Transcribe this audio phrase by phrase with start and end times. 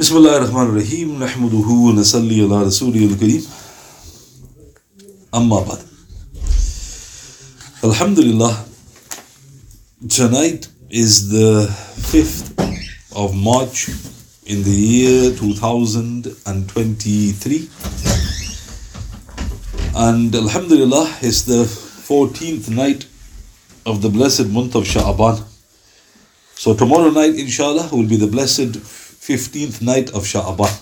[0.00, 3.44] بسم الله الرحمن الرحيم نحمده ونصلي على رسوله الكريم
[5.34, 5.78] أما بعد
[7.82, 8.64] Alhamdulillah
[10.08, 11.66] tonight is the
[12.12, 12.52] 5th
[13.14, 13.88] of March
[14.44, 17.68] in the year 2023
[19.96, 23.06] and Alhamdulillah it's the 14th night
[23.86, 25.42] of the blessed month of Sha'aban
[26.54, 28.76] so tomorrow night inshallah will be the blessed
[29.21, 30.73] 15th night of Sha'aban.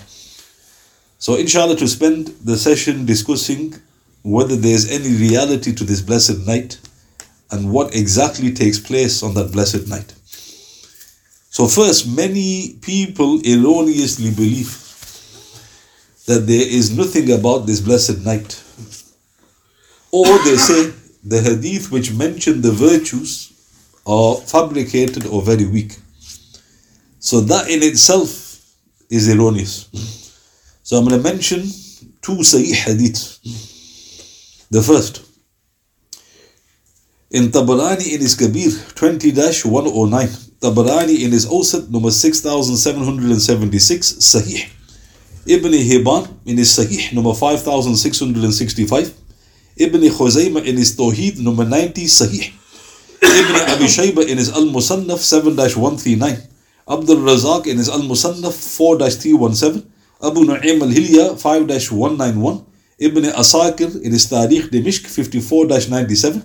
[1.17, 3.75] So, inshallah, to spend the session discussing
[4.23, 6.79] whether there's any reality to this blessed night
[7.51, 10.13] and what exactly takes place on that blessed night.
[11.49, 14.71] So, first, many people erroneously believe
[16.25, 18.63] that there is nothing about this blessed night.
[20.11, 23.51] Or they say the hadith which mention the virtues
[24.05, 25.97] are fabricated or very weak.
[27.19, 28.57] So that in itself
[29.09, 29.87] is erroneous.
[30.83, 31.61] So I'm going to mention
[32.21, 33.39] two Sahih hadiths.
[34.71, 35.21] The first,
[37.31, 44.69] in Tabarani in his Kabir 20-109, Tabarani in his Awsat number 6776, Sahih.
[45.45, 49.13] Ibn Hibban in his Sahih number 5665,
[49.77, 52.53] Ibn Khuzaymah in his Tawheed number 90, Sahih.
[53.21, 56.48] Ibn Abi Shayba in his Al Musannaf 7-139.
[56.89, 59.83] Abdul Razak in his Al Musannaf 4 317,
[60.23, 62.65] Abu Nu'aym al Hilya 5 191,
[62.99, 66.41] Ibn Asakir in his Tariq Dimishq 54 97,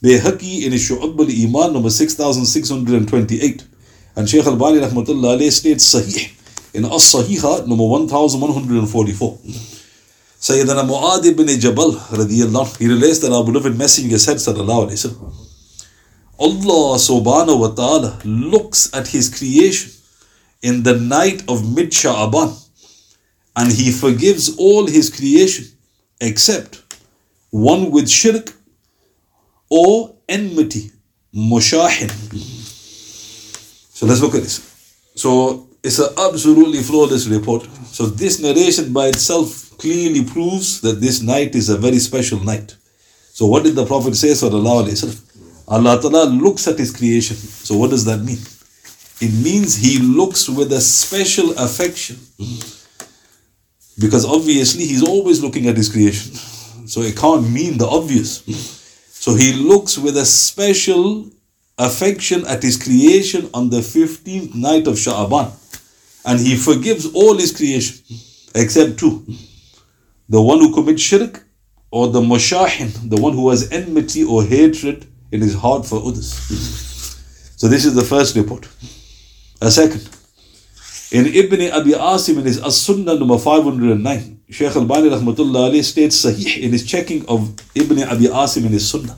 [0.00, 3.64] Bayhaqi in his Shu'ab al Iman number 6628,
[4.14, 6.32] and Shaykh al Bani Rahmatullah alayhi states Sahih
[6.74, 9.38] in As Sahiha number 1144.
[10.40, 15.37] Sayyidina Mu'ad ibn Jabal radiyallahu he relates that our beloved messenger said sallallahu alayhi wa
[16.38, 19.90] Allah subhanahu wa ta'ala looks at his creation
[20.62, 22.54] in the night of mid Sha'aban
[23.56, 25.66] and he forgives all his creation
[26.20, 26.82] except
[27.50, 28.52] one with shirk
[29.68, 30.90] or enmity,
[31.34, 32.10] mushahin.
[33.92, 34.62] So let's look at this.
[35.16, 37.64] So it's an absolutely flawless report.
[37.86, 42.76] So this narration by itself clearly proves that this night is a very special night.
[43.32, 44.28] So what did the Prophet say?
[44.28, 45.27] Sallallahu Alaihi Wasallam?
[45.68, 47.36] Allah Ta'ala looks at His creation.
[47.36, 48.38] So, what does that mean?
[49.20, 52.16] It means He looks with a special affection.
[54.00, 56.34] Because obviously He's always looking at His creation.
[56.88, 58.42] So, it can't mean the obvious.
[59.10, 61.30] So, He looks with a special
[61.76, 65.52] affection at His creation on the 15th night of Sha'aban.
[66.24, 68.02] And He forgives all His creation
[68.54, 69.24] except two
[70.30, 71.46] the one who commits shirk
[71.90, 76.32] or the mushahin, the one who has enmity or hatred in hard for others.
[77.56, 78.68] So this is the first report.
[79.60, 80.08] A second.
[81.10, 86.60] In Ibn Abi Asim in his As-Sunnah number 509, Shaykh Albani rahmatullah alayhi states Sahih
[86.60, 89.16] in his checking of Ibn Abi Asim in his Sunnah.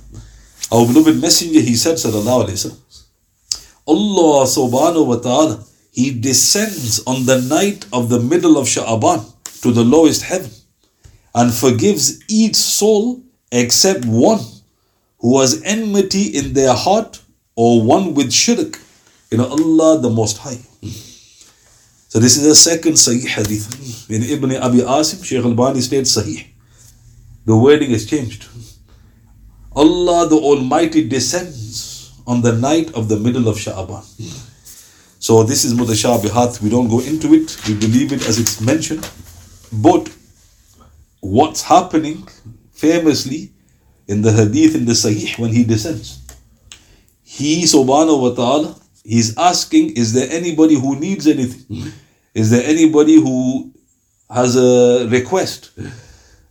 [0.72, 7.26] Our beloved messenger, he said, sallallahu alayhi wa Allah subhanahu wa ta'ala, he descends on
[7.26, 9.26] the night of the middle of Sha'aban
[9.62, 10.50] to the lowest heaven
[11.34, 14.38] and forgives each soul except one
[15.20, 17.20] who has enmity in their heart
[17.54, 18.78] or one with shirk
[19.30, 20.60] in Allah the Most High.
[22.08, 24.10] So this is the second Sahih hadith.
[24.10, 26.46] In Ibn Abi Asim, Shaykh Albani states Sahih.
[27.44, 28.46] The wording is changed.
[29.76, 34.02] Allah the Almighty descends on the night of the middle of Sha'aban.
[35.20, 36.60] So this is mutashabihat.
[36.62, 37.56] We don't go into it.
[37.68, 39.08] We believe it as it's mentioned.
[39.72, 40.10] But
[41.20, 42.26] what's happening
[42.72, 43.52] famously
[44.10, 46.18] in the hadith in the Sahih when he descends.
[47.22, 51.92] He subhanahu wa ta'ala, he's asking, is there anybody who needs anything?
[52.34, 53.72] Is there anybody who
[54.28, 55.70] has a request?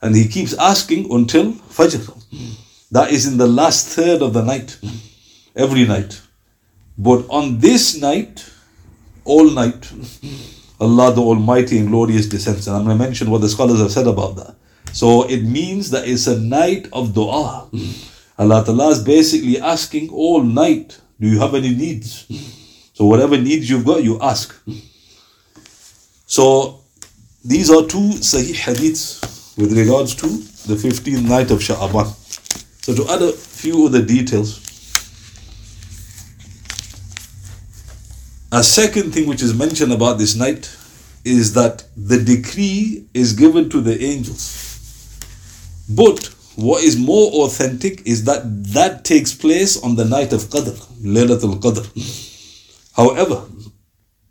[0.02, 2.04] And he keeps asking until Fajr.
[2.92, 4.80] That is in the last third of the night.
[5.56, 6.22] Every night.
[6.98, 8.50] But on this night,
[9.26, 9.92] all night,
[10.80, 12.68] Allah the Almighty and Glorious descends.
[12.68, 14.56] And I'm going to mention what the scholars have said about that.
[14.94, 17.70] So it means that it's a night of dua.
[18.38, 22.26] Allah Ta'ala is basically asking all night, do you have any needs?
[22.94, 24.56] So whatever needs you've got, you ask.
[26.26, 26.82] So
[27.44, 32.08] these are two Sahih hadiths with regards to the 15th night of Sha'aban.
[32.84, 34.60] So to add a few of the details,
[38.52, 40.76] a second thing which is mentioned about this night
[41.26, 44.69] is that the decree is given to the angels.
[45.90, 48.44] But what is more authentic is that
[48.74, 51.86] that takes place on the night of Qadr, Laylatul Qadr.
[52.94, 53.46] However,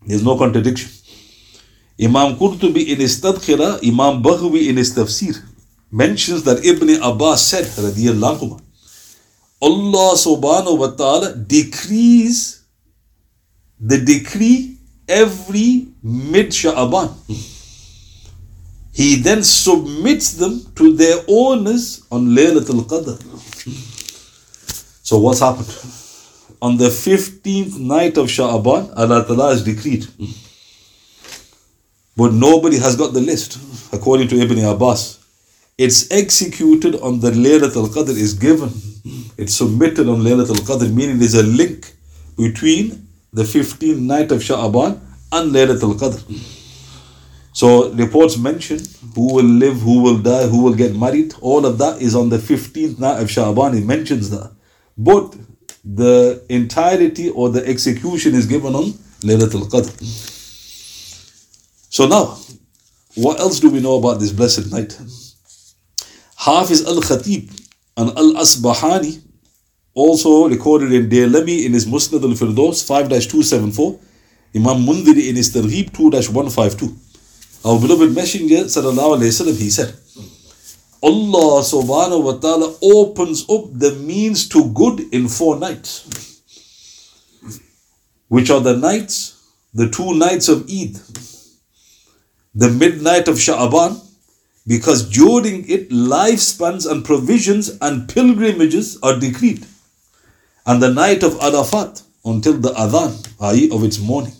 [0.06, 0.90] there's no contradiction.
[2.00, 5.42] Imam Qurtubi in his Tadkhira, Imam Baghawi in his Tafsir
[5.90, 8.60] mentions that Ibn Abbas said, radiyallahu
[9.60, 12.62] Allah subhanahu wa ta'ala decrees
[13.80, 14.78] the decree
[15.08, 17.10] every mid Sha'aban.
[18.98, 23.16] He then submits them to their owners on Laylatul Qadr.
[25.04, 25.72] So what's happened?
[26.60, 30.04] On the 15th night of Sha'aban, Allah Ta'ala has decreed.
[32.16, 33.60] But nobody has got the list,
[33.92, 35.20] according to Ibn Abbas.
[35.78, 38.72] It's executed on the Laylatul Qadr, is given.
[39.36, 41.94] It's submitted on Laylatul Qadr, meaning there's a link
[42.36, 44.98] between the 15th night of Sha'aban
[45.30, 46.57] and Laylatul Qadr.
[47.58, 48.78] So reports mention
[49.16, 51.34] who will live, who will die, who will get married.
[51.40, 53.76] All of that is on the 15th night of Sha'aban.
[53.76, 54.52] It mentions that.
[54.96, 55.34] But
[55.84, 59.90] the entirety or the execution is given on Laylatul Qadr.
[61.90, 62.38] So now,
[63.16, 64.96] what else do we know about this blessed night?
[66.36, 67.50] Hafiz al-Khatib
[67.96, 69.20] and al-Asbahani
[69.94, 73.98] also recorded in Daylami in his Musnad al-Firdaus 5-274,
[74.54, 77.07] Imam Mundiri in his Targhib 2-152.
[77.64, 79.94] Our beloved Messenger sallallahu alayhi wasallam, he said,
[81.02, 86.42] Allah subhanahu wa ta'ala opens up the means to good in four nights.
[88.28, 89.42] Which are the nights,
[89.74, 90.98] the two nights of Eid,
[92.54, 94.04] the midnight of Sha'aban,
[94.66, 99.66] because during it lifespans and provisions and pilgrimages are decreed.
[100.66, 103.70] And the night of Arafat until the Adhan, i.e.
[103.70, 104.36] of its morning.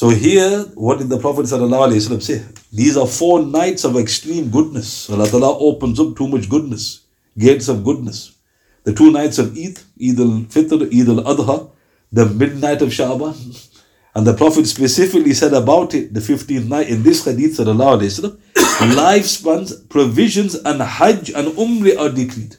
[0.00, 2.42] So here, what did the Prophet say?
[2.72, 5.10] These are four nights of extreme goodness.
[5.10, 7.04] Allah Ta'ala opens up too much goodness,
[7.36, 8.34] gates of goodness.
[8.84, 11.70] The two nights of Eid, Eid al-Fitr, Eid al-Adha,
[12.10, 13.36] the midnight of Sha'ban.
[14.14, 18.38] And the Prophet specifically said about it, the 15th night, in this hadith, sallallahu
[18.96, 22.56] lifespans, provisions, and Hajj and Umrah are decreed.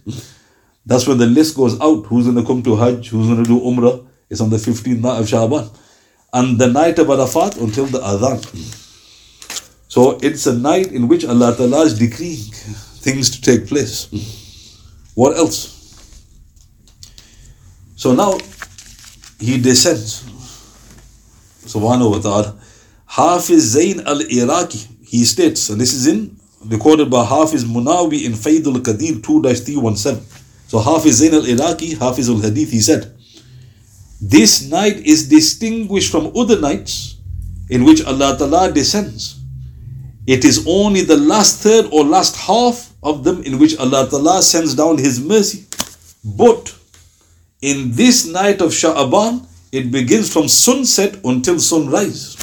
[0.86, 2.06] That's when the list goes out.
[2.06, 3.10] Who's going to come to Hajj?
[3.10, 4.06] Who's going to do Umrah?
[4.30, 5.76] It's on the 15th night of Sha'ban
[6.34, 8.40] and the night of Arafat until the Adhan.
[9.88, 12.52] So it's a night in which Allah Ta'ala is decreeing
[13.04, 14.08] things to take place.
[15.16, 15.78] What else?
[17.96, 18.38] So now
[19.40, 20.24] he descends.
[21.66, 22.56] Subhanahu wa ta'ala.
[23.06, 28.34] Hafiz Zain al Iraqi, he states, and this is in recorded by Hafiz Munawi in
[28.34, 30.24] Faidul Qadir 2 317.
[30.68, 33.14] So Hafiz Zain al Iraqi, Hafiz al Hadith, he said,
[34.22, 37.18] this night is distinguished from other nights
[37.70, 39.42] in which Allah Ta'ala descends.
[40.28, 44.44] It is only the last third or last half of them in which Allah Ta'ala
[44.44, 45.66] sends down His mercy.
[46.24, 46.76] But
[47.62, 52.38] in this night of Sha'aban, it begins from sunset until sunrise.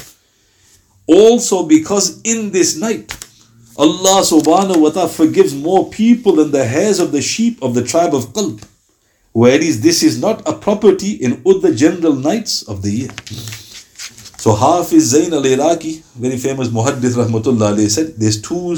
[1.07, 3.15] Also, because in this night,
[3.77, 7.83] Allah subhanahu wa ta'ala forgives more people than the hairs of the sheep of the
[7.83, 8.61] tribe of Qalb.
[9.31, 13.09] Whereas this is not a property in other general nights of the year.
[14.39, 18.75] So Hafiz Zain al-Iraqi, very famous Muhaddith Rahmatullah alayhi said, there's two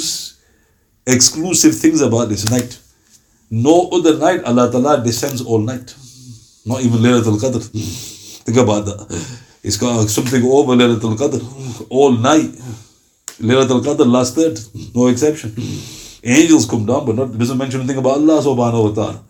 [1.07, 2.80] exclusive things about this night.
[3.50, 5.95] No other night Allah Ta'ala descends all night.
[6.65, 7.62] Not even Laylatul Qadr.
[8.44, 9.38] Think about that.
[9.63, 11.88] It's got something over Laylatul Qadr.
[11.89, 12.51] All night.
[13.39, 14.60] Laylatul Qadr last third.
[14.96, 15.53] No exception.
[16.24, 19.24] Angels come down, but not doesn't mention anything about Allah subhanahu wa ta'ala.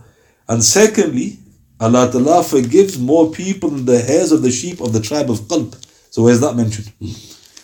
[0.48, 1.40] And secondly,
[1.80, 5.42] Allah Ta'ala forgives more people than the hairs of the sheep of the tribe of
[5.42, 5.76] Qalb.
[6.12, 6.92] So where's that mentioned?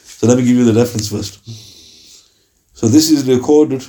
[0.04, 1.40] So let me give you the reference first.
[2.74, 3.84] So this is recorded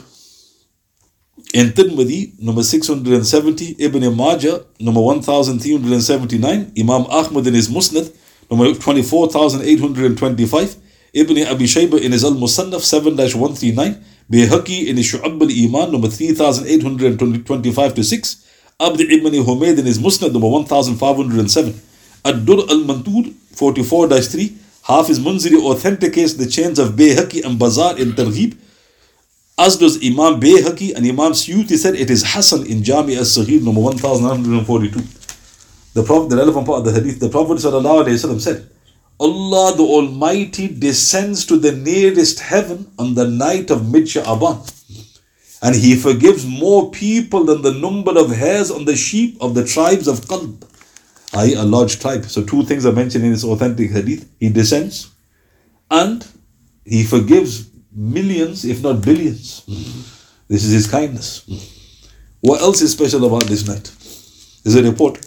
[1.54, 8.12] in Tirmidhi, number 670, Ibn Majah, number 1379, Imam Ahmad in his Musnad,
[8.50, 10.76] number 24825,
[11.14, 15.92] Ibn Abi Shayba in his Al Musannaf 7 139, Bayhaqi in his Shu'ab al Iman,
[15.92, 18.44] number 3825 to 6,
[18.80, 21.80] Abd ibn Humayd in his Musnad number 1507.
[22.24, 24.54] Ad-Dur al-Mantur 44-3.
[24.84, 28.56] Hafiz Munziri authenticates the chains of Bayhaqi and Bazar in Targhib.
[29.58, 33.80] As does Imam Bayhaqi and Imam Suyuti said it is Hassan in Jami as-Saghir number
[33.80, 35.00] 1942.
[35.94, 37.74] The Prophet, the relevant part of the hadith, the Prophet said,
[39.18, 44.77] Allah the Almighty descends to the nearest heaven on the night of Mid Sha'aban
[45.62, 49.64] and he forgives more people than the number of hairs on the sheep of the
[49.64, 50.62] tribes of Qalb,
[51.34, 52.24] i.e., a large tribe.
[52.26, 54.28] So, two things are mentioned in this authentic hadith.
[54.38, 55.10] He descends
[55.90, 56.26] and
[56.84, 59.64] he forgives millions, if not billions.
[60.48, 61.44] This is his kindness.
[62.40, 63.92] What else is special about this night?
[64.62, 65.20] There's a report.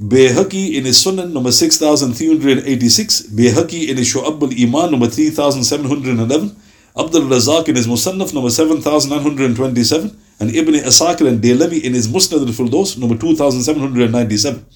[0.00, 6.56] Bayhaqi in his Sunan number 6386, Bayhaqi in his Shu'ab al-Iman number 3711,
[6.94, 12.46] Abdul Razak in his Musannaf number 7927, and Ibn Asakir and Daylami in his Musnad
[12.46, 14.66] al-Firdaus number 2797.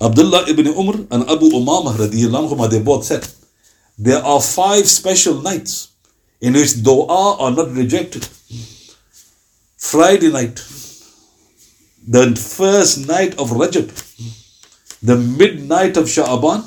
[0.00, 3.28] Abdullah ibn Umar and Abu Umamah radiallahu they both said,
[3.96, 5.92] there are five special nights
[6.40, 8.26] in which dua are not rejected.
[9.76, 10.56] Friday night,
[12.08, 13.88] the first night of Rajab,
[15.00, 16.64] the midnight of Sha'aban,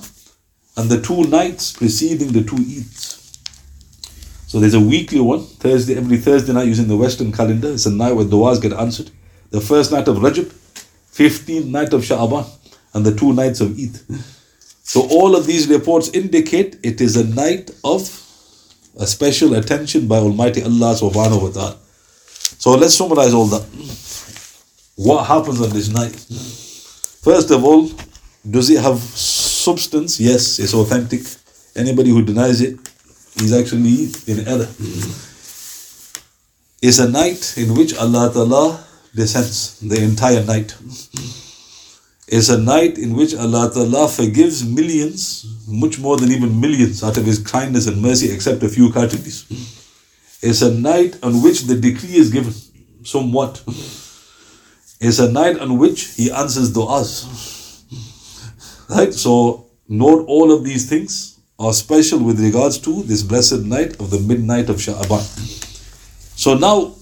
[0.78, 3.15] and the two nights preceding the two Eids.
[4.48, 7.72] So there's a weekly one, Thursday, every Thursday night using the Western calendar.
[7.72, 9.10] It's a night where du'as get answered.
[9.50, 10.54] The first night of Rajab,
[11.12, 12.48] 15th night of Sha'aban,
[12.94, 14.00] and the two nights of Eid.
[14.84, 18.02] So all of these reports indicate it is a night of
[19.00, 21.78] a special attention by Almighty Allah subhanahu wa ta'ala.
[22.60, 23.66] So let's summarize all that.
[24.96, 26.16] What happens on this night?
[27.24, 27.90] First of all,
[28.50, 30.20] does it have substance?
[30.20, 31.22] Yes, it's authentic.
[31.76, 32.78] Anybody who denies it
[33.38, 34.68] is actually in error.
[36.82, 40.76] It's a night in which Allah Ta'ala descends the entire night.
[42.28, 47.18] It's a night in which Allah Ta'ala forgives millions, much more than even millions, out
[47.18, 49.46] of His kindness and mercy, except a few categories.
[50.42, 52.54] It's a night on which the decree is given,
[53.04, 53.62] somewhat.
[55.00, 57.26] It's a night on which He answers du'as.
[58.90, 59.14] Right?
[59.14, 64.10] So, note all of these things are special with regards to this blessed night of
[64.10, 65.24] the midnight of Sha'aban.
[66.38, 66.96] So, now,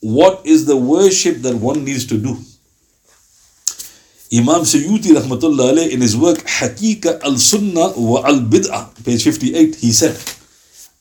[0.00, 2.36] what is the worship that one needs to do?
[4.32, 10.16] Imam Suyuti rahmatullah in his work Hakika al-Sunnah wa al-Bid'ah, page 58, he said,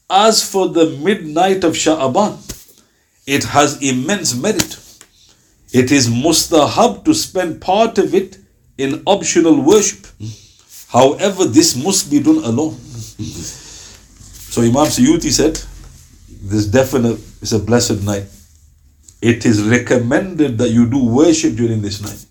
[0.09, 2.37] As for the midnight of Sha'aban,
[3.25, 4.77] it has immense merit.
[5.71, 8.37] It is mustahab to spend part of it
[8.77, 10.05] in optional worship.
[10.93, 12.77] However, this must be done alone.
[14.53, 15.59] So Imam Suyuti said,
[16.29, 18.25] this definite is a blessed night.
[19.21, 22.25] It is recommended that you do worship during this night.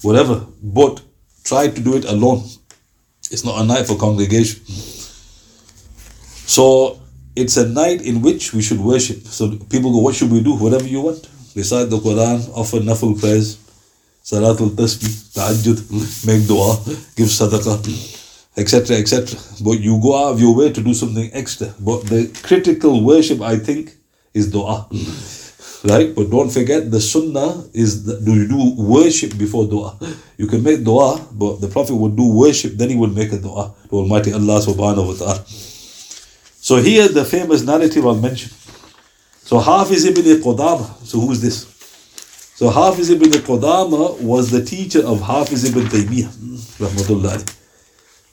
[0.00, 0.46] Whatever.
[0.62, 1.02] But
[1.44, 2.42] try to do it alone.
[3.30, 4.64] It's not a night for congregation.
[6.46, 7.00] So
[7.36, 9.26] it's a night in which we should worship.
[9.26, 10.56] So people go, what should we do?
[10.56, 11.28] Whatever you want.
[11.54, 13.58] Recite the Quran, offer nafil prayers,
[14.24, 15.78] salatul tasbih, tahajjud,
[16.26, 16.76] make dua,
[17.16, 17.80] give sadaqah,
[18.56, 19.38] etc., etc.
[19.62, 21.74] But you go out of your way to do something extra.
[21.80, 23.96] But the critical worship, I think,
[24.34, 24.86] is dua.
[25.82, 26.14] Right?
[26.14, 29.96] But don't forget the sunnah is that do you do worship before dua?
[30.36, 33.38] You can make dua, but the Prophet would do worship, then he would make a
[33.38, 35.44] dua to Almighty Allah subhanahu wa ta'ala.
[36.60, 38.50] So here the famous narrative I'll mention.
[39.42, 40.84] So Hafiz ibn Qudama.
[41.06, 41.64] So who's this?
[42.60, 46.28] So Hafiz ibn Qudama was the teacher of Hafiz ibn Taymiyyah.
[46.78, 47.56] Rahmatullah.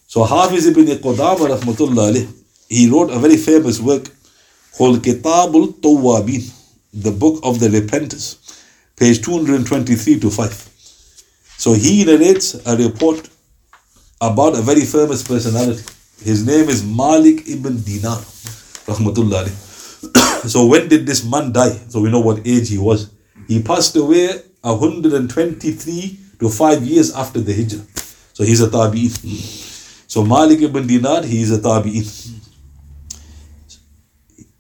[0.06, 2.28] So Hafiz ibn Qudama rahmatullahi,
[2.68, 4.10] he wrote a very famous work
[4.78, 6.44] called Kitabul Tawwabin
[6.92, 8.36] the book of the repenters,
[8.98, 10.52] page 223 to 5.
[11.58, 13.30] So he narrates a report
[14.20, 15.84] about a very famous personality.
[16.22, 18.18] His name is Malik ibn Dinar,
[18.92, 20.48] rahmatullahi.
[20.50, 21.80] so when did this man die?
[21.88, 23.10] So we know what age he was.
[23.48, 27.86] He passed away 123 to 5 years after the Hijrah.
[28.34, 29.12] So he's a tabi'in.
[30.08, 32.06] So Malik ibn Dinar, he is a tabi'in.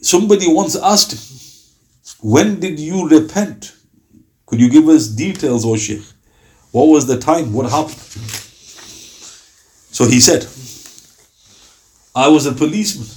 [0.01, 1.19] Somebody once asked him,
[2.21, 3.75] when did you repent?
[4.45, 6.03] Could you give us details, O Sheikh?
[6.71, 7.53] What was the time?
[7.53, 7.99] What happened?
[9.91, 10.47] So he said,
[12.15, 13.07] I was a policeman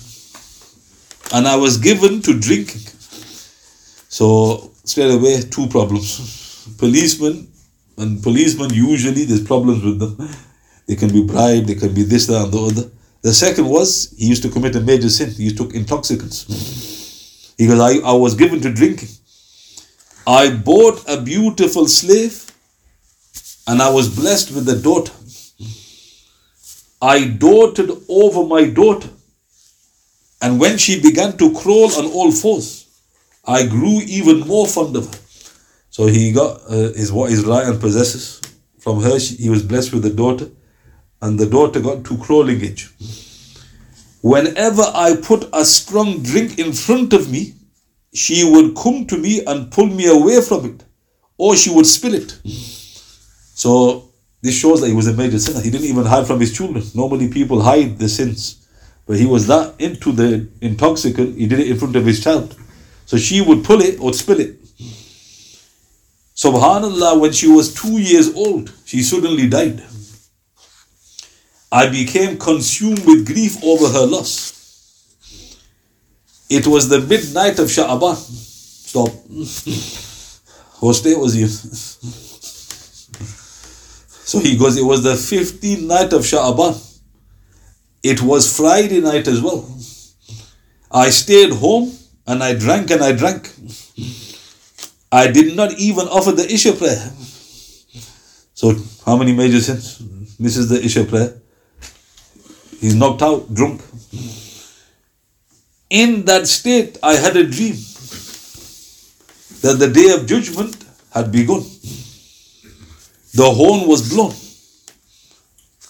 [1.33, 2.83] and I was given to drinking.
[4.09, 6.75] So straight away, two problems.
[6.79, 7.49] Policemen
[7.97, 10.29] and policemen usually there's problems with them.
[10.87, 12.91] They can be bribed, they can be this, that, and the other.
[13.23, 15.31] The second was he used to commit a major sin.
[15.31, 17.55] He took intoxicants.
[17.57, 19.11] He goes, I, I was given to drinking.
[20.27, 22.51] I bought a beautiful slave
[23.67, 25.13] and I was blessed with a daughter.
[27.03, 29.09] I doted over my daughter.
[30.43, 32.80] And when she began to crawl on all fours,
[33.45, 35.21] I grew even more fond of her.
[35.91, 38.41] So he got uh, his what right hand possesses.
[38.79, 40.49] From her, she, he was blessed with a daughter,
[41.21, 42.91] and the daughter got to crawling age.
[44.23, 47.55] Whenever I put a strong drink in front of me,
[48.13, 50.85] she would come to me and pull me away from it,
[51.37, 52.39] or she would spill it.
[53.55, 54.11] So
[54.43, 55.61] this shows that he was a major sinner.
[55.61, 56.85] He didn't even hide from his children.
[56.95, 58.67] Normally people hide the sins.
[59.07, 62.57] But he was that into the intoxicant, he did it in front of his child.
[63.11, 64.57] So she would pull it or spill it.
[66.37, 69.83] Subhanallah, when she was two years old, she suddenly died.
[71.73, 74.53] I became consumed with grief over her loss.
[76.49, 78.15] It was the midnight of Sha'aban.
[78.15, 79.11] Stop.
[80.81, 81.49] what day was he?
[84.25, 86.79] so he goes, it was the 15th night of Sha'aban.
[88.05, 89.69] It was Friday night as well.
[90.93, 91.97] I stayed home
[92.27, 93.53] and I drank and I drank.
[95.13, 97.11] I did not even offer the Isha prayer.
[98.55, 99.99] So, how many major sins?
[100.39, 101.35] This is the Isha prayer.
[102.81, 103.83] He's knocked out, drunk.
[105.91, 107.75] In that state, I had a dream
[109.63, 111.63] that the day of judgment had begun.
[113.35, 114.35] The horn was blown.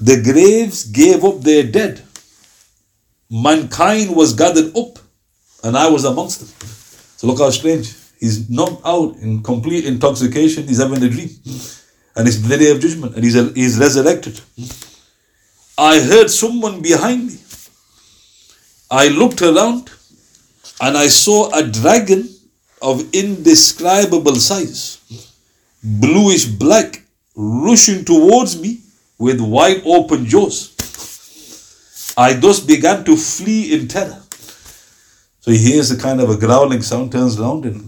[0.01, 2.03] The graves gave up their dead.
[3.31, 4.99] Mankind was gathered up,
[5.65, 6.49] and I was amongst them.
[7.17, 7.95] So look how strange.
[8.19, 10.67] He's knocked out in complete intoxication.
[10.67, 11.31] He's having a dream.
[12.17, 14.41] And it's the day of judgment, and he's, he's resurrected.
[15.79, 17.39] I heard someone behind me.
[18.91, 19.91] I looked around
[20.81, 22.29] and I saw a dragon
[22.83, 24.99] of indescribable size,
[25.83, 27.03] bluish black,
[27.37, 28.81] rushing towards me
[29.19, 30.75] with wide open jaws.
[32.17, 34.20] I thus began to flee in terror.
[35.51, 37.81] He hears a kind of a growling sound, turns around, and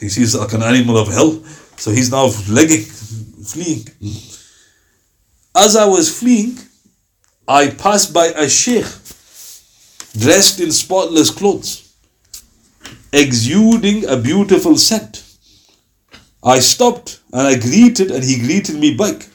[0.00, 1.32] he sees like an animal of hell.
[1.76, 3.84] So he's now legging, fleeing.
[5.54, 6.58] As I was fleeing,
[7.46, 8.86] I passed by a sheikh
[10.16, 11.94] dressed in spotless clothes,
[13.12, 15.24] exuding a beautiful scent.
[16.44, 19.28] I stopped and I greeted, and he greeted me back.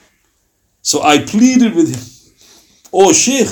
[0.81, 2.33] So I pleaded with him,
[2.93, 3.49] Oh Sheikh,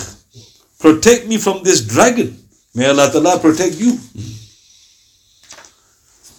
[0.80, 2.45] protect me from this dragon.
[2.76, 3.98] May Allah Ta'ala protect you.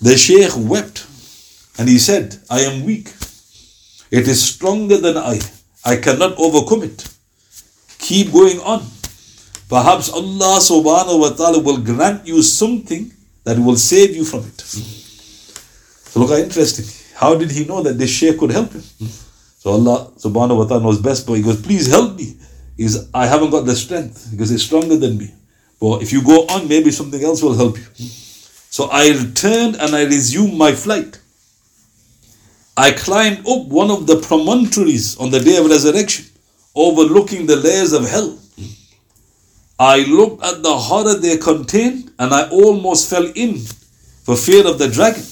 [0.02, 1.06] The Sheikh wept
[1.78, 3.08] and he said, I am weak.
[4.10, 5.40] It is stronger than I.
[5.84, 7.08] I cannot overcome it.
[7.98, 8.84] Keep going on.
[9.68, 13.10] Perhaps Allah subhanahu wa ta'ala will grant you something
[13.44, 14.60] that will save you from it.
[14.60, 16.84] So look how interesting.
[17.14, 18.82] How did he know that this sheikh could help him?
[19.58, 22.36] So Allah subhanahu wa ta'ala knows best, but he goes, please help me.
[22.76, 25.32] He's, I haven't got the strength because it's stronger than me.
[25.80, 27.84] But if you go on, maybe something else will help you.
[27.96, 31.18] So I returned and I resumed my flight.
[32.76, 36.26] I climbed up one of the promontories on the day of resurrection,
[36.74, 38.38] overlooking the layers of hell.
[39.78, 43.58] I looked at the horror they contained and I almost fell in
[44.24, 45.22] for fear of the dragon.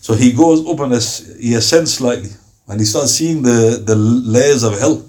[0.00, 0.92] So he goes up and
[1.40, 2.30] he ascends slightly
[2.68, 5.04] and he starts seeing the, the layers of hell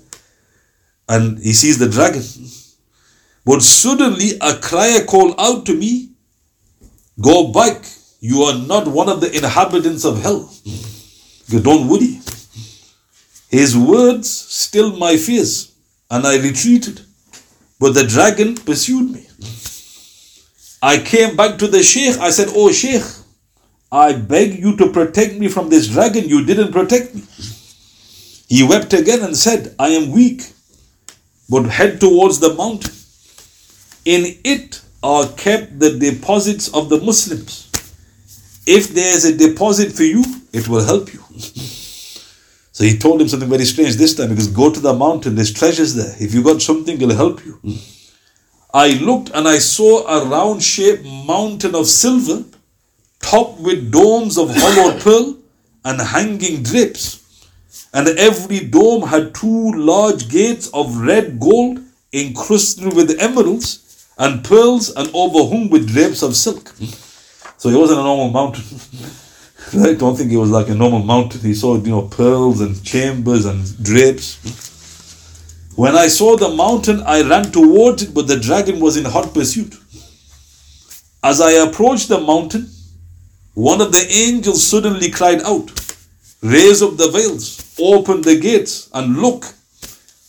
[1.07, 2.21] and he sees the dragon.
[3.49, 6.12] But suddenly a crier called out to me,
[7.19, 7.83] Go back,
[8.19, 10.53] you are not one of the inhabitants of hell.
[11.49, 12.19] Don't worry.
[13.49, 15.73] His words stilled my fears
[16.12, 17.01] and I retreated.
[17.79, 19.25] But the dragon pursued me.
[20.83, 22.19] I came back to the Sheikh.
[22.19, 23.01] I said, Oh Sheikh,
[23.91, 26.29] I beg you to protect me from this dragon.
[26.29, 27.23] You didn't protect me.
[28.47, 30.53] He wept again and said, I am weak,
[31.49, 32.93] but head towards the mountain.
[34.05, 37.69] In it are kept the deposits of the Muslims.
[38.65, 41.23] If there is a deposit for you, it will help you.
[42.71, 45.51] So he told him something very strange this time because go to the mountain, there's
[45.51, 46.15] treasures there.
[46.17, 47.59] If you got something, it'll help you.
[48.73, 52.45] I looked and I saw a round shaped mountain of silver,
[53.21, 55.35] topped with domes of hollowed pearl
[55.83, 57.19] and hanging drapes.
[57.93, 61.79] And every dome had two large gates of red gold
[62.13, 63.88] encrusted with emeralds
[64.19, 66.67] and pearls and overhung with drapes of silk.
[67.58, 68.65] So it wasn't a normal mountain.
[69.82, 71.39] I don't think it was like a normal mountain.
[71.41, 74.38] He saw, you know, pearls and chambers and drapes.
[75.75, 79.34] When I saw the mountain, I ran towards it, but the dragon was in hot
[79.34, 79.75] pursuit.
[81.23, 82.69] As I approached the mountain,
[83.53, 85.71] one of the angels suddenly cried out,
[86.41, 89.45] Raise up the veils, open the gates, and look.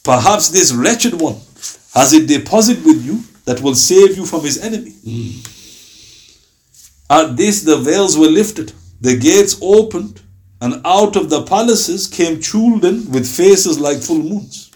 [0.04, 1.36] Perhaps this wretched one
[1.94, 4.94] has a deposit with you that will save you from his enemy.
[7.10, 10.20] At this, the veils were lifted the gates opened,
[10.60, 14.70] and out of the palaces came children with faces like full moons.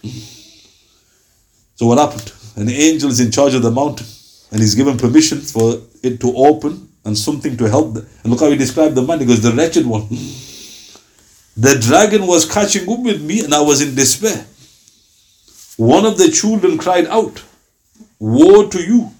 [1.75, 2.33] So, what happened?
[2.55, 4.07] An angel is in charge of the mountain,
[4.51, 7.93] and he's given permission for it to open and something to help.
[7.93, 8.07] Them.
[8.23, 9.19] And look how he described the man.
[9.19, 10.07] He goes, The wretched one.
[11.57, 14.45] The dragon was catching up with me, and I was in despair.
[15.77, 17.43] One of the children cried out,
[18.19, 19.11] Woe to you!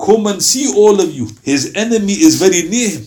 [0.00, 1.28] Come and see all of you.
[1.42, 3.04] His enemy is very near him.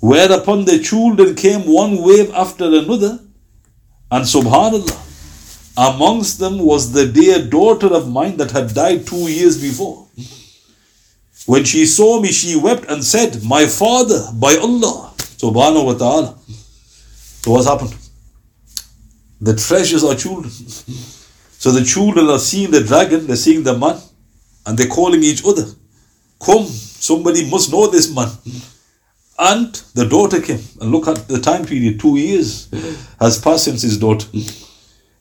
[0.00, 3.20] Whereupon the children came one wave after another,
[4.10, 5.08] and subhanallah,
[5.78, 10.08] Amongst them was the dear daughter of mine that had died two years before.
[11.46, 16.38] When she saw me, she wept and said, My father, by Allah, subhanahu wa ta'ala.
[17.42, 17.94] So what's happened?
[19.40, 20.50] The treasures are children.
[21.58, 24.00] So the children are seeing the dragon, they're seeing the man,
[24.64, 25.66] and they're calling each other.
[26.40, 28.28] Come, somebody must know this man.
[29.40, 30.62] And the daughter came.
[30.80, 32.68] And look at the time period, two years
[33.18, 34.28] has passed since his daughter.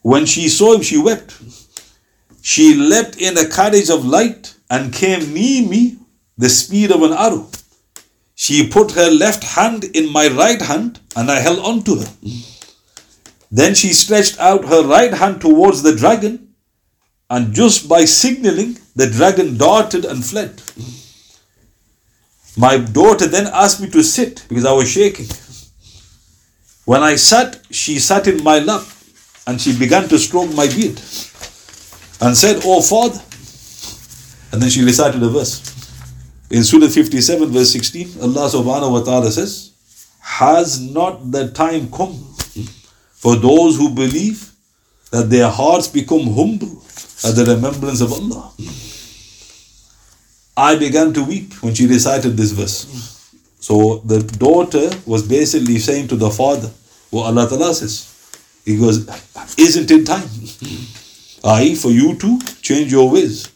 [0.04, 1.36] When she saw him, she wept.
[2.44, 5.98] She leapt in a carriage of light and came near me,
[6.38, 7.48] the speed of an arrow.
[8.36, 12.08] She put her left hand in my right hand, and I held on to her.
[13.52, 16.54] Then she stretched out her right hand towards the dragon,
[17.30, 20.62] and just by signaling, the dragon darted and fled.
[22.58, 25.28] My daughter then asked me to sit because I was shaking.
[26.86, 28.84] When I sat, she sat in my lap
[29.46, 31.00] and she began to stroke my beard
[32.22, 33.22] and said, Oh Father.
[34.52, 35.62] And then she recited a verse.
[36.50, 39.74] In Surah 57, verse 16, Allah subhanahu wa ta'ala says,
[40.22, 42.27] Has not the time come
[43.18, 44.52] for those who believe
[45.12, 46.82] that their hearts become humble
[47.24, 48.52] at the remembrance of Allah?
[50.56, 52.78] I began to weep when she recited this verse.
[53.60, 56.70] So the daughter was basically saying to the father
[57.12, 58.14] what Allah Ta'ala says.
[58.66, 59.08] He goes,
[59.58, 60.30] Isn't it time?
[61.44, 63.48] I, for you to change your ways.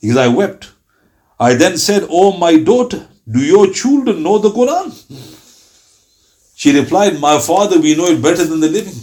[0.00, 0.70] Because I wept.
[1.38, 4.92] I then said, Oh, my daughter, do your children know the Quran?
[6.62, 8.94] She replied, My father, we know it better than the living.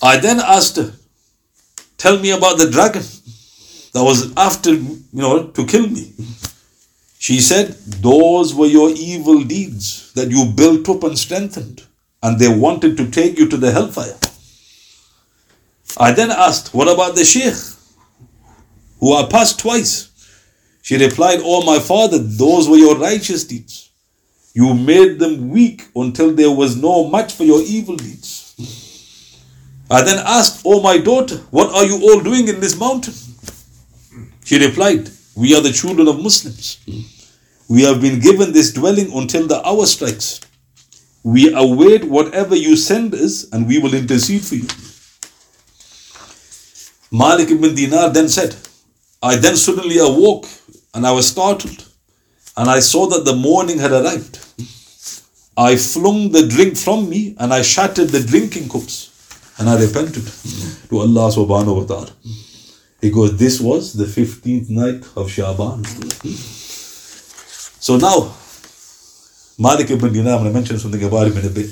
[0.00, 0.92] I then asked her,
[1.98, 3.02] Tell me about the dragon
[3.92, 6.12] that was after, you know, to kill me.
[7.18, 11.84] She said, Those were your evil deeds that you built up and strengthened,
[12.22, 14.16] and they wanted to take you to the hellfire.
[15.98, 17.60] I then asked, What about the Sheikh,
[19.00, 20.12] who I passed twice?
[20.82, 23.88] She replied, Oh, my father, those were your righteous deeds.
[24.54, 28.54] You made them weak until there was no match for your evil deeds.
[29.90, 33.14] I then asked, Oh, my daughter, what are you all doing in this mountain?
[34.44, 36.78] She replied, We are the children of Muslims.
[37.68, 40.40] We have been given this dwelling until the hour strikes.
[41.22, 44.66] We await whatever you send us and we will intercede for you.
[47.10, 48.56] Malik ibn Dinar then said,
[49.22, 50.46] I then suddenly awoke
[50.94, 51.86] and I was startled
[52.56, 54.38] and I saw that the morning had arrived.
[55.56, 59.10] I flung the drink from me and I shattered the drinking cups
[59.58, 60.24] and I repented
[60.88, 62.10] to Allah subhanahu wa ta'ala.
[63.00, 65.84] He goes, This was the 15th night of Shaban.
[67.80, 68.34] So now,
[69.58, 71.70] Malik ibn Dinar, I'm going to mention something about him in a bit.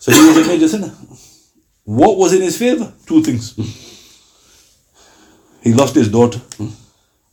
[0.00, 0.92] So he was a major sinner.
[1.84, 2.92] What was in his favor?
[3.06, 3.54] Two things.
[5.62, 6.40] He lost his daughter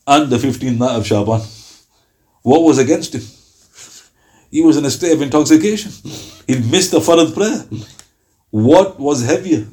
[0.08, 1.42] and the 15th night of Shaban.
[2.42, 3.22] What was against him?
[4.52, 5.92] He was in a state of intoxication.
[6.48, 7.66] He missed the Farad prayer.
[8.50, 9.68] What was heavier?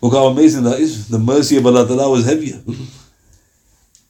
[0.00, 1.08] Look how amazing that is.
[1.08, 2.62] The mercy of Allah Ta'ala was heavier.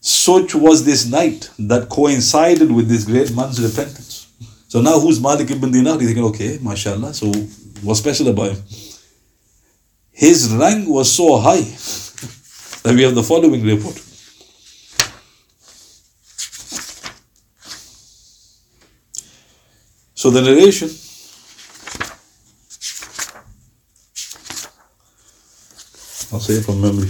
[0.00, 4.29] Such was this night that coincided with this great man's repentance.
[4.68, 5.94] So now who's Malik ibn Dinar?
[5.94, 7.14] You're thinking, okay, mashallah.
[7.14, 7.33] So
[7.83, 8.62] what's special about him?
[10.12, 11.61] His rank was so high
[12.83, 14.00] that we have the following report.
[20.27, 20.89] So the narration
[26.33, 27.07] I'll say it from memory.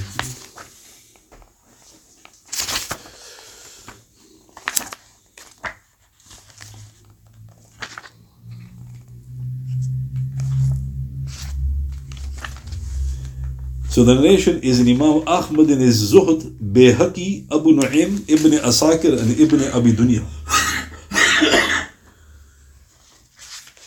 [13.89, 19.19] So the narration is in Imam Ahmad in his Zuhd, Bayhaqi, Abu Nu'aym, Ibn Asakir,
[19.19, 20.86] and Ibn Abi Dunya.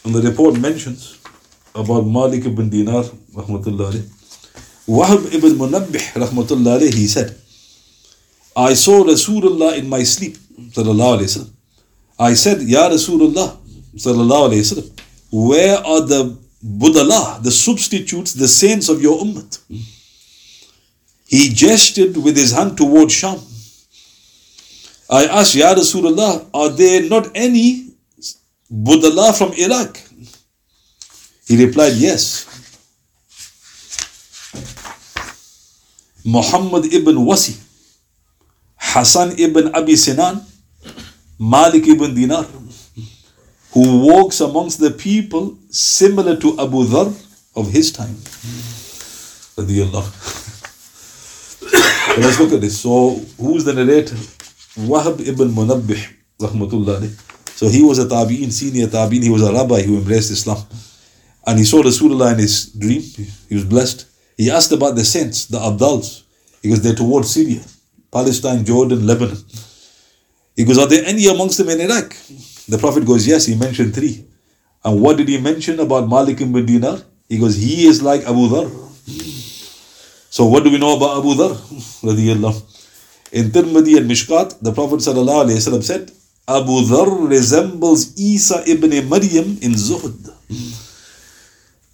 [0.03, 1.19] And the report mentions
[1.75, 4.01] about Malik ibn Dinar, rahmatullahi.
[4.87, 7.35] Wahab ibn Munabbih, rahmatullah alayh, he said,
[8.55, 11.49] I saw Rasulullah in my sleep, sallallahu alayhi.
[12.17, 13.57] I said, Ya Rasulullah,
[13.95, 19.59] sallallahu alayhi wasallam, where are the Budala, the substitutes, the saints of your ummah?
[21.27, 23.39] He gestured with his hand toward Sham.
[25.09, 27.88] I asked, Ya Rasulullah, are there not any
[28.71, 29.97] Budala from Iraq?
[31.47, 32.45] He replied, Yes.
[36.25, 37.57] Muhammad ibn Wasi,
[38.77, 40.41] Hassan ibn Abi Sinan,
[41.39, 42.45] Malik ibn Dinar,
[43.71, 47.07] who walks amongst the people similar to Abu Dhar
[47.55, 48.17] of his time.
[52.19, 52.79] Let's look at this.
[52.81, 54.15] So, who's the narrator?
[54.77, 56.03] Wahab ibn Munabbih,
[56.39, 57.28] rahmatullah.
[57.59, 59.21] So, he was a tabi'in, senior tabi'in.
[59.21, 60.63] He was a rabbi who embraced Islam.
[61.45, 63.01] And he saw Rasulullah in his dream.
[63.49, 64.05] He was blessed.
[64.37, 66.23] He asked about the saints, the Abdals,
[66.61, 67.59] because they're towards Syria,
[68.13, 69.37] Palestine, Jordan, Lebanon.
[70.55, 72.15] He goes, Are there any amongst them in Iraq?
[72.69, 74.25] The Prophet goes, Yes, he mentioned three.
[74.85, 77.01] And what did he mention about Malik ibn Dinar?
[77.27, 78.69] He goes, He is like Abu Dhar.
[80.29, 81.51] So what do we know about Abu Dhar?
[83.33, 86.11] In Tirmidhi and Mishkat, the Prophet said,
[86.49, 90.33] Abu Dhar resembles Isa ibn Maryam in Zuhd.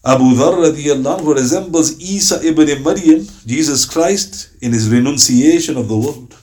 [0.05, 6.33] Abu Dhar radiallahu resembles Isa ibn Maryam, Jesus Christ, in his renunciation of the world.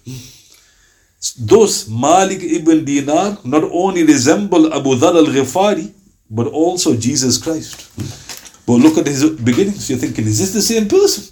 [1.38, 5.90] Those Malik ibn Dinar not only resemble Abu Dhar al-Ghifari,
[6.28, 7.88] but also Jesus Christ.
[8.66, 9.88] But look at his beginnings.
[9.88, 11.22] You're thinking, is this the same person?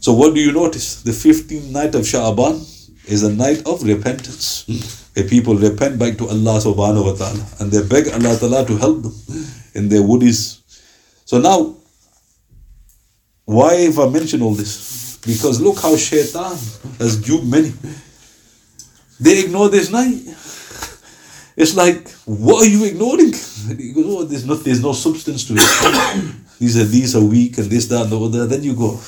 [0.00, 1.02] So what do you notice?
[1.02, 2.62] The 15th night of Sha'aban
[3.08, 5.03] is a night of repentance.
[5.14, 8.76] Where people repent back to Allah subhanahu wa ta'ala and they beg Allah ta'ala to
[8.76, 9.14] help them
[9.74, 10.60] in their woodies.
[11.24, 11.76] So now,
[13.44, 15.18] why have I mentioned all this?
[15.24, 16.56] Because look how shaitan
[16.98, 17.72] has duped many.
[19.20, 20.20] They ignore this night.
[21.56, 23.30] It's like, what are you ignoring?
[23.30, 26.34] Goes, oh, there's no, there's no substance to it.
[26.58, 28.46] these are these are weak and this, that, and the other.
[28.46, 29.00] Then you go,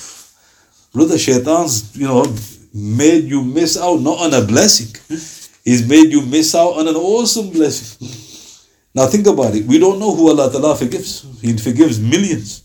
[0.93, 2.25] brother, shaitan's, you know,
[2.73, 4.95] made you miss out not on a blessing.
[5.67, 8.07] He's made you miss out on an awesome blessing.
[8.95, 9.67] Now think about it.
[9.67, 11.27] We don't know who Allah Ta'ala forgives.
[11.43, 12.63] He forgives millions.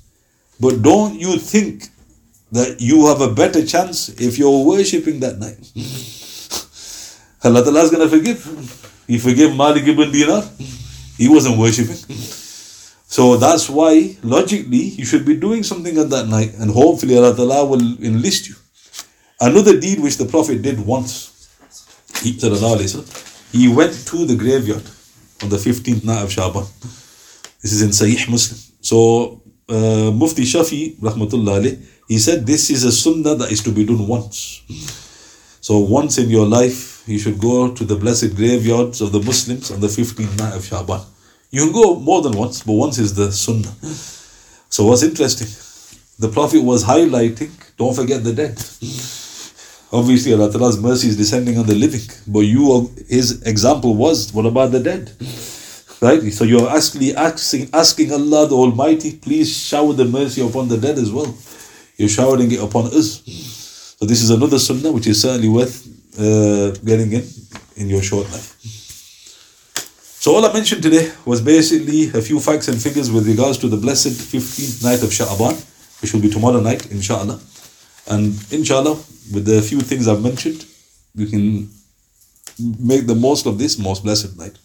[0.60, 1.88] But don't you think
[2.52, 5.58] that you have a better chance if you're worshipping that night?
[7.44, 8.46] Allah Ta'ala is going to forgive.
[9.08, 10.46] He forgave Malik ibn Dinar.
[11.18, 11.98] He wasn't worshipping.
[13.10, 17.36] So that's why, logically, you should be doing something on that night, and hopefully Allah
[17.36, 18.56] Ta'ala will enlist you.
[19.42, 21.31] Another deed which the Prophet did once,
[22.22, 24.84] he, went to the graveyard
[25.42, 26.66] on the 15th night of Shaban.
[27.62, 28.60] This is in Sahih Muslim.
[28.82, 33.86] So, uh, Mufti Shafi, rahmatullah he said this is a sunnah that is to be
[33.86, 34.62] done once.
[35.62, 39.72] So, once in your life, you should go to the blessed graveyards of the Muslims
[39.72, 41.02] on the 15th night of Shaban.
[41.52, 43.74] You can go more than once, but once is the sunnah.
[44.70, 45.48] So, what's interesting?
[46.20, 48.58] The Prophet was highlighting, don't forget the dead.
[49.94, 52.02] Obviously, Allah Ta'ala's mercy is descending on the living.
[52.28, 55.12] But you, his example was, what about the dead?
[56.02, 56.32] Right?
[56.34, 60.98] So you're actually asking, asking Allah the Almighty, please shower the mercy upon the dead
[60.98, 61.36] as well.
[61.98, 63.22] You're showering it upon us.
[64.00, 65.86] So this is another sunnah which is certainly worth
[66.18, 67.24] uh, getting in
[67.76, 68.58] in your short life.
[70.22, 73.68] So all I mentioned today was basically a few facts and figures with regards to
[73.68, 75.56] the blessed 15th night of Sha'aban,
[76.02, 77.40] which will be tomorrow night, inshallah.
[78.13, 78.97] And inshallah,
[79.33, 80.65] with the few things I've mentioned,
[81.15, 81.69] you can
[82.93, 84.57] make the most of this most blessed night.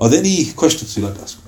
[0.00, 1.38] Are there any questions you'd like to ask?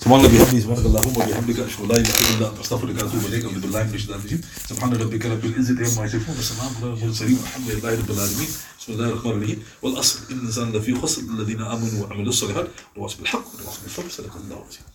[0.00, 3.44] سبحان الله بحمده سبحانك اللهم وبحمدك اشهد ان لا اله الا انت استغفرك واتوب اليك
[3.44, 7.70] اعوذ بالله من الشيطان الرجيم سبحان ربك رب العزه عما يصفون وسلام على المرسلين والحمد
[7.70, 8.48] لله رب العالمين
[8.80, 13.46] بسم الله الرحمن الرحيم والاصل ان الانسان لفي خسر الذين امنوا وعملوا الصالحات وتواصوا بالحق
[13.54, 14.86] وتواصوا بالصبر صدق الله العظيم